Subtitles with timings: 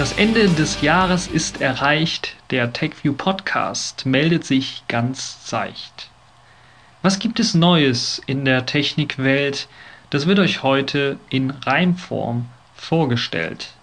[0.00, 6.08] Ende des Jahres ist erreicht, der TechView Podcast meldet sich ganz seicht.
[7.02, 9.68] Was gibt es Neues in der Technikwelt?
[10.08, 13.74] Das wird euch heute in Reimform vorgestellt.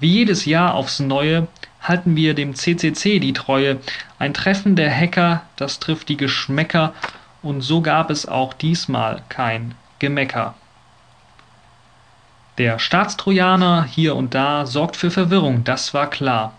[0.00, 1.46] Wie jedes Jahr aufs Neue
[1.80, 3.78] halten wir dem CCC die Treue.
[4.18, 6.92] Ein Treffen der Hacker, das trifft die Geschmäcker
[7.40, 10.56] und so gab es auch diesmal kein Gemecker.
[12.58, 16.54] Der Staatstrojaner hier und da sorgt für Verwirrung, das war klar.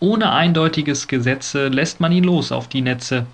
[0.00, 3.26] Ohne eindeutiges Gesetze lässt man ihn los auf die Netze.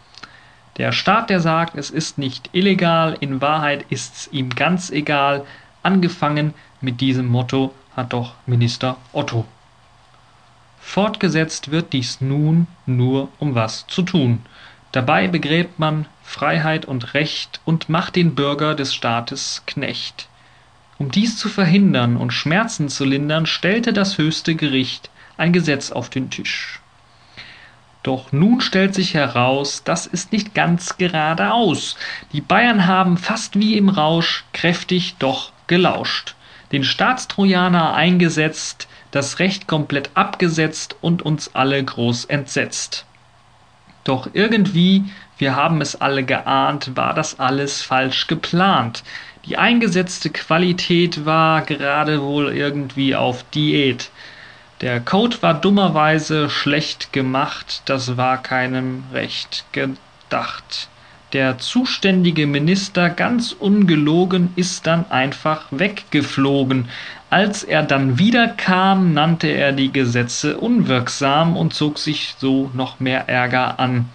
[0.76, 5.44] Der Staat, der sagt, es ist nicht illegal, in Wahrheit ist's ihm ganz egal,
[5.82, 9.44] angefangen mit diesem Motto hat doch Minister Otto.
[10.80, 14.46] Fortgesetzt wird dies nun nur, um was zu tun.
[14.92, 20.28] Dabei begräbt man Freiheit und Recht und macht den Bürger des Staates Knecht.
[20.98, 26.08] Um dies zu verhindern und Schmerzen zu lindern, stellte das höchste Gericht ein Gesetz auf
[26.08, 26.80] den Tisch.
[28.04, 31.96] Doch nun stellt sich heraus, das ist nicht ganz geradeaus.
[32.32, 36.34] Die Bayern haben fast wie im Rausch kräftig doch gelauscht,
[36.70, 43.06] den Staatstrojaner eingesetzt, das Recht komplett abgesetzt und uns alle groß entsetzt.
[44.04, 45.04] Doch irgendwie,
[45.38, 49.02] wir haben es alle geahnt, war das alles falsch geplant.
[49.46, 54.10] Die eingesetzte Qualität war gerade wohl irgendwie auf Diät.
[54.80, 60.88] Der Code war dummerweise schlecht gemacht, das war keinem recht gedacht.
[61.34, 66.88] Der zuständige Minister, ganz ungelogen, ist dann einfach weggeflogen.
[67.28, 73.28] Als er dann wiederkam, nannte er die Gesetze unwirksam und zog sich so noch mehr
[73.28, 74.08] Ärger an.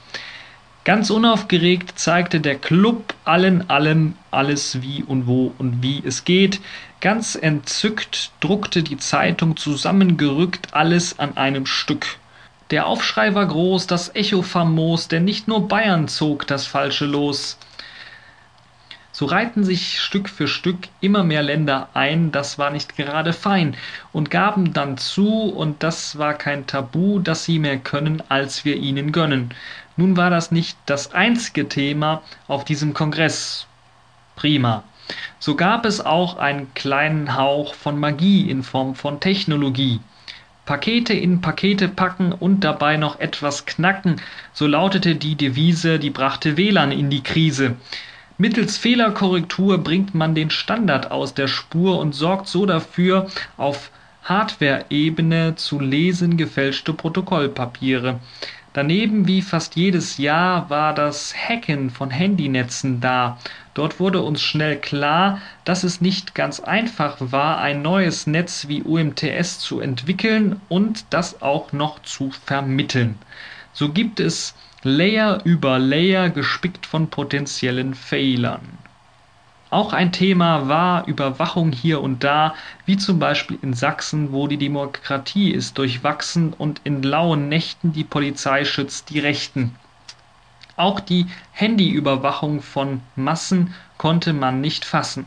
[0.86, 6.62] Ganz unaufgeregt zeigte der Club allen allem alles wie und wo und wie es geht.
[7.02, 12.18] Ganz entzückt druckte die Zeitung zusammengerückt alles an einem Stück.
[12.72, 17.58] Der Aufschrei war groß, das Echo famos, denn nicht nur Bayern zog das Falsche los.
[19.20, 23.76] So reihten sich Stück für Stück immer mehr Länder ein, das war nicht gerade fein,
[24.14, 28.78] und gaben dann zu, und das war kein Tabu, dass sie mehr können, als wir
[28.78, 29.54] ihnen gönnen.
[29.98, 33.68] Nun war das nicht das einzige Thema auf diesem Kongress.
[34.38, 34.86] Prima.
[35.38, 40.00] So gab es auch einen kleinen Hauch von Magie in Form von Technologie.
[40.66, 44.22] Pakete in Pakete packen und dabei noch etwas knacken,
[44.54, 47.76] so lautete die Devise, die brachte WLAN in die Krise.
[48.42, 53.28] Mittels Fehlerkorrektur bringt man den Standard aus der Spur und sorgt so dafür,
[53.58, 53.92] auf
[54.24, 58.22] Hardware-Ebene zu lesen gefälschte Protokollpapiere.
[58.72, 63.38] Daneben wie fast jedes Jahr war das Hacken von Handynetzen da.
[63.74, 68.84] Dort wurde uns schnell klar, dass es nicht ganz einfach war, ein neues Netz wie
[68.84, 73.20] UMTS zu entwickeln und das auch noch zu vermitteln.
[73.74, 78.62] So gibt es Layer über Layer gespickt von potenziellen Fehlern.
[79.70, 84.58] Auch ein Thema war Überwachung hier und da, wie zum Beispiel in Sachsen, wo die
[84.58, 89.76] Demokratie ist durchwachsen und in lauen Nächten die Polizei schützt die Rechten.
[90.78, 95.26] Auch die Handyüberwachung von Massen konnte man nicht fassen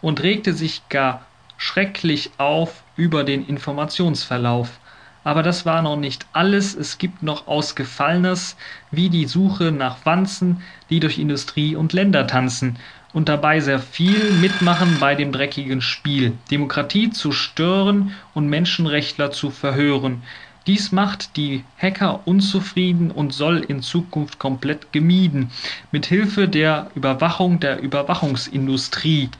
[0.00, 1.26] und regte sich gar
[1.58, 4.80] schrecklich auf über den Informationsverlauf.
[5.24, 8.56] Aber das war noch nicht alles, es gibt noch Ausgefallenes,
[8.90, 12.76] wie die Suche nach Wanzen, die durch Industrie und Länder tanzen
[13.14, 19.50] und dabei sehr viel mitmachen bei dem dreckigen Spiel, Demokratie zu stören und Menschenrechtler zu
[19.50, 20.22] verhören.
[20.66, 25.50] Dies macht die Hacker unzufrieden und soll in Zukunft komplett gemieden,
[25.92, 29.30] mit Hilfe der Überwachung der Überwachungsindustrie.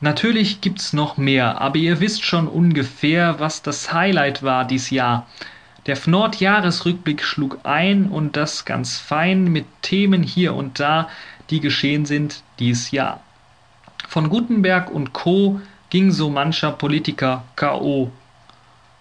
[0.00, 5.26] Natürlich gibt's noch mehr, aber ihr wisst schon ungefähr, was das Highlight war dies Jahr.
[5.86, 11.08] Der Fnord-Jahresrückblick schlug ein und das ganz fein mit Themen hier und da,
[11.48, 13.20] die geschehen sind dies Jahr.
[14.08, 15.60] Von Gutenberg und Co.
[15.88, 18.10] ging so mancher Politiker K.O.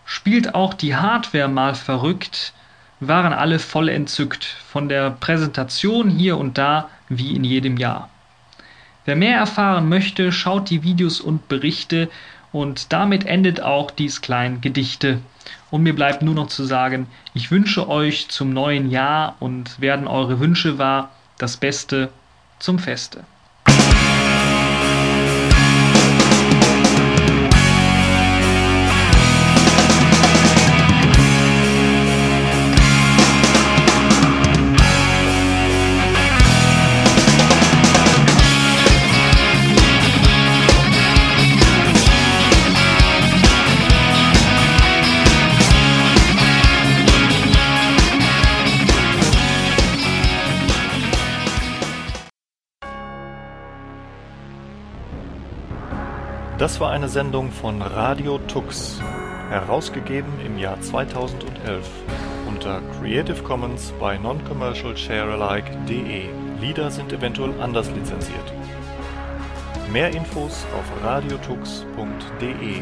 [0.06, 2.54] Spielt auch die Hardware mal verrückt,
[3.00, 8.10] waren alle voll entzückt von der Präsentation hier und da wie in jedem Jahr.
[9.06, 12.10] Wer mehr erfahren möchte, schaut die Videos und Berichte
[12.52, 15.19] und damit endet auch dies kleine Gedichte.
[15.69, 20.07] Und mir bleibt nur noch zu sagen, ich wünsche euch zum neuen Jahr und werden
[20.07, 22.10] eure Wünsche wahr, das Beste
[22.60, 23.25] zum Feste.
[56.66, 59.00] Das war eine Sendung von Radio Tux,
[59.52, 61.88] herausgegeben im Jahr 2011
[62.48, 66.24] unter Creative Commons bei noncommercialsharealike.de.
[66.60, 68.52] Lieder sind eventuell anders lizenziert.
[69.94, 72.82] Mehr Infos auf radiotux.de.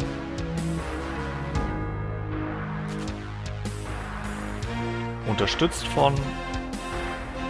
[5.27, 6.13] Unterstützt von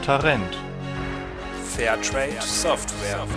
[0.04, 0.58] Tarent.
[1.76, 3.28] Fairtrade Software.